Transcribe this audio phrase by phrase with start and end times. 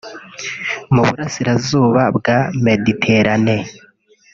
[0.93, 3.63] mu Burasirazuba bwa Méditerranée